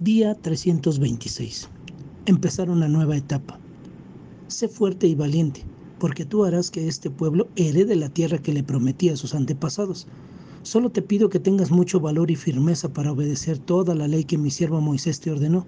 Día 0.00 0.34
326. 0.34 1.68
Empezar 2.26 2.68
una 2.68 2.88
nueva 2.88 3.16
etapa. 3.16 3.60
Sé 4.48 4.66
fuerte 4.66 5.06
y 5.06 5.14
valiente, 5.14 5.62
porque 6.00 6.24
tú 6.24 6.44
harás 6.44 6.72
que 6.72 6.88
este 6.88 7.10
pueblo 7.10 7.46
herede 7.54 7.94
la 7.94 8.08
tierra 8.08 8.38
que 8.38 8.52
le 8.52 8.64
prometí 8.64 9.08
a 9.08 9.16
sus 9.16 9.36
antepasados. 9.36 10.08
Solo 10.64 10.90
te 10.90 11.00
pido 11.00 11.28
que 11.28 11.38
tengas 11.38 11.70
mucho 11.70 12.00
valor 12.00 12.32
y 12.32 12.34
firmeza 12.34 12.92
para 12.92 13.12
obedecer 13.12 13.58
toda 13.58 13.94
la 13.94 14.08
ley 14.08 14.24
que 14.24 14.36
mi 14.36 14.50
siervo 14.50 14.80
Moisés 14.80 15.20
te 15.20 15.30
ordenó. 15.30 15.64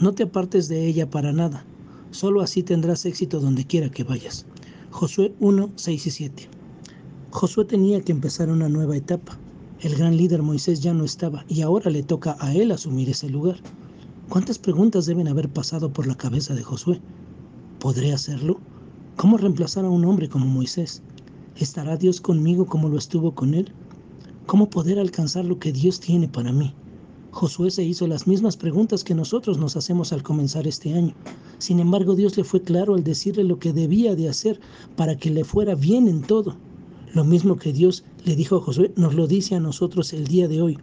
No 0.00 0.12
te 0.12 0.22
apartes 0.22 0.68
de 0.68 0.86
ella 0.86 1.10
para 1.10 1.32
nada. 1.32 1.64
Solo 2.12 2.42
así 2.42 2.62
tendrás 2.62 3.06
éxito 3.06 3.40
donde 3.40 3.64
quiera 3.64 3.90
que 3.90 4.04
vayas. 4.04 4.46
Josué 4.92 5.34
1, 5.40 5.72
6 5.74 6.06
y 6.06 6.10
7. 6.12 6.48
Josué 7.30 7.64
tenía 7.64 8.02
que 8.02 8.12
empezar 8.12 8.50
una 8.50 8.68
nueva 8.68 8.96
etapa 8.96 9.36
el 9.80 9.94
gran 9.94 10.16
líder 10.16 10.42
Moisés 10.42 10.80
ya 10.80 10.92
no 10.92 11.04
estaba 11.04 11.44
y 11.48 11.62
ahora 11.62 11.90
le 11.90 12.02
toca 12.02 12.36
a 12.40 12.52
él 12.52 12.72
asumir 12.72 13.08
ese 13.10 13.28
lugar. 13.28 13.56
¿Cuántas 14.28 14.58
preguntas 14.58 15.06
deben 15.06 15.28
haber 15.28 15.48
pasado 15.48 15.92
por 15.92 16.06
la 16.08 16.16
cabeza 16.16 16.54
de 16.54 16.64
Josué? 16.64 17.00
¿Podré 17.78 18.12
hacerlo? 18.12 18.58
¿Cómo 19.16 19.36
reemplazar 19.36 19.84
a 19.84 19.90
un 19.90 20.04
hombre 20.04 20.28
como 20.28 20.46
Moisés? 20.46 21.02
¿Estará 21.56 21.96
Dios 21.96 22.20
conmigo 22.20 22.66
como 22.66 22.88
lo 22.88 22.98
estuvo 22.98 23.34
con 23.36 23.54
él? 23.54 23.70
¿Cómo 24.46 24.68
poder 24.68 24.98
alcanzar 24.98 25.44
lo 25.44 25.60
que 25.60 25.72
Dios 25.72 26.00
tiene 26.00 26.26
para 26.26 26.52
mí? 26.52 26.74
Josué 27.30 27.70
se 27.70 27.84
hizo 27.84 28.08
las 28.08 28.26
mismas 28.26 28.56
preguntas 28.56 29.04
que 29.04 29.14
nosotros 29.14 29.58
nos 29.58 29.76
hacemos 29.76 30.12
al 30.12 30.24
comenzar 30.24 30.66
este 30.66 30.94
año. 30.94 31.14
Sin 31.58 31.78
embargo, 31.78 32.16
Dios 32.16 32.36
le 32.36 32.42
fue 32.42 32.62
claro 32.62 32.94
al 32.94 33.04
decirle 33.04 33.44
lo 33.44 33.60
que 33.60 33.72
debía 33.72 34.16
de 34.16 34.28
hacer 34.28 34.58
para 34.96 35.16
que 35.16 35.30
le 35.30 35.44
fuera 35.44 35.76
bien 35.76 36.08
en 36.08 36.22
todo. 36.22 36.56
Lo 37.14 37.24
mismo 37.24 37.56
que 37.56 37.72
Dios 37.72 38.04
le 38.24 38.36
dijo 38.36 38.56
a 38.56 38.60
Josué, 38.60 38.92
nos 38.96 39.14
lo 39.14 39.26
dice 39.26 39.54
a 39.54 39.60
nosotros 39.60 40.12
el 40.12 40.26
día 40.26 40.46
de 40.46 40.60
hoy. 40.60 40.78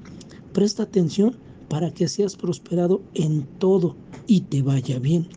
Presta 0.54 0.84
atención 0.84 1.36
para 1.70 1.92
que 1.92 2.08
seas 2.08 2.36
prosperado 2.36 3.02
en 3.14 3.44
todo 3.60 3.96
y 4.28 4.42
te 4.42 4.62
vaya 4.62 5.00
bien. 5.00 5.28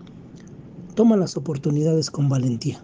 Toma 0.94 1.16
las 1.16 1.36
oportunidades 1.36 2.10
con 2.10 2.28
valentía. 2.28 2.82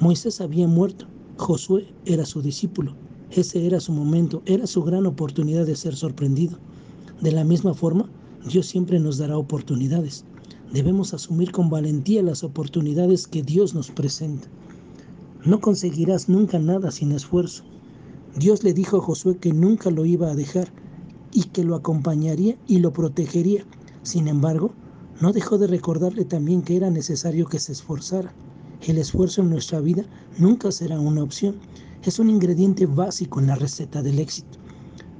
Moisés 0.00 0.40
había 0.40 0.66
muerto, 0.66 1.06
Josué 1.36 1.86
era 2.04 2.26
su 2.26 2.42
discípulo. 2.42 2.94
Ese 3.30 3.66
era 3.66 3.80
su 3.80 3.92
momento, 3.92 4.42
era 4.46 4.66
su 4.66 4.82
gran 4.82 5.06
oportunidad 5.06 5.64
de 5.64 5.76
ser 5.76 5.96
sorprendido. 5.96 6.58
De 7.20 7.32
la 7.32 7.44
misma 7.44 7.74
forma, 7.74 8.08
Dios 8.48 8.66
siempre 8.66 9.00
nos 9.00 9.18
dará 9.18 9.38
oportunidades. 9.38 10.24
Debemos 10.72 11.14
asumir 11.14 11.52
con 11.52 11.70
valentía 11.70 12.22
las 12.22 12.44
oportunidades 12.44 13.26
que 13.26 13.42
Dios 13.42 13.74
nos 13.74 13.90
presenta. 13.90 14.48
No 15.46 15.60
conseguirás 15.60 16.28
nunca 16.28 16.58
nada 16.58 16.90
sin 16.90 17.12
esfuerzo. 17.12 17.62
Dios 18.36 18.64
le 18.64 18.74
dijo 18.74 18.96
a 18.96 19.00
Josué 19.00 19.36
que 19.38 19.52
nunca 19.52 19.92
lo 19.92 20.04
iba 20.04 20.28
a 20.28 20.34
dejar 20.34 20.72
y 21.32 21.44
que 21.44 21.62
lo 21.62 21.76
acompañaría 21.76 22.58
y 22.66 22.80
lo 22.80 22.92
protegería. 22.92 23.64
Sin 24.02 24.26
embargo, 24.26 24.72
no 25.20 25.32
dejó 25.32 25.56
de 25.56 25.68
recordarle 25.68 26.24
también 26.24 26.62
que 26.62 26.76
era 26.76 26.90
necesario 26.90 27.46
que 27.46 27.60
se 27.60 27.70
esforzara. 27.70 28.34
El 28.88 28.98
esfuerzo 28.98 29.42
en 29.42 29.50
nuestra 29.50 29.80
vida 29.80 30.04
nunca 30.36 30.72
será 30.72 30.98
una 30.98 31.22
opción. 31.22 31.54
Es 32.02 32.18
un 32.18 32.28
ingrediente 32.28 32.86
básico 32.86 33.38
en 33.38 33.46
la 33.46 33.54
receta 33.54 34.02
del 34.02 34.18
éxito. 34.18 34.58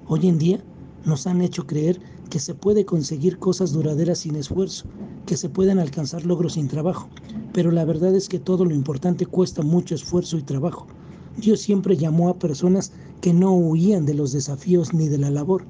Hoy 0.09 0.27
en 0.27 0.39
día 0.39 0.59
nos 1.05 1.29
han 1.29 1.41
hecho 1.41 1.69
creer 1.69 2.01
que 2.31 2.41
se 2.41 2.55
puede 2.55 2.85
conseguir 2.85 3.39
cosas 3.39 3.71
duraderas 3.71 4.19
sin 4.19 4.35
esfuerzo, 4.35 4.87
que 5.25 5.37
se 5.37 5.49
pueden 5.49 5.79
alcanzar 5.79 6.27
logros 6.27 6.55
sin 6.55 6.67
trabajo, 6.67 7.09
pero 7.57 7.71
la 7.71 7.87
verdad 7.87 8.15
es 8.15 8.29
que 8.29 8.39
todo 8.39 8.67
lo 8.67 8.75
importante 8.75 9.25
cuesta 9.25 9.63
mucho 9.63 9.95
esfuerzo 9.95 10.37
y 10.37 10.43
trabajo. 10.43 10.87
Dios 11.39 11.63
siempre 11.63 11.97
llamó 11.97 12.29
a 12.29 12.39
personas 12.39 12.93
que 13.23 13.33
no 13.33 13.55
huían 13.55 14.05
de 14.05 14.13
los 14.13 14.33
desafíos 14.33 14.93
ni 14.93 15.09
de 15.09 15.17
la 15.17 15.31
labor. 15.31 15.65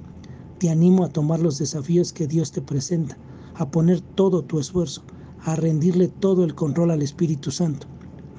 Te 0.58 0.68
animo 0.68 1.04
a 1.04 1.10
tomar 1.10 1.38
los 1.38 1.58
desafíos 1.58 2.12
que 2.12 2.26
Dios 2.26 2.50
te 2.50 2.60
presenta, 2.60 3.16
a 3.54 3.70
poner 3.70 4.00
todo 4.00 4.42
tu 4.42 4.58
esfuerzo, 4.58 5.02
a 5.44 5.54
rendirle 5.54 6.08
todo 6.08 6.42
el 6.42 6.56
control 6.56 6.90
al 6.90 7.02
Espíritu 7.02 7.52
Santo. 7.52 7.86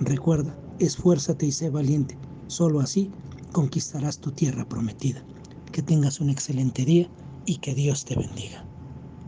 Recuerda, 0.01 0.53
esfuérzate 0.79 1.45
y 1.45 1.53
sé 1.53 1.69
valiente. 1.69 2.17
Solo 2.47 2.81
así 2.81 3.09
conquistarás 3.53 4.19
tu 4.19 4.31
tierra 4.31 4.67
prometida. 4.67 5.23
Que 5.71 5.81
tengas 5.81 6.19
un 6.19 6.29
excelente 6.29 6.83
día 6.83 7.09
y 7.45 7.59
que 7.59 7.73
Dios 7.73 8.03
te 8.03 8.17
bendiga. 8.17 8.66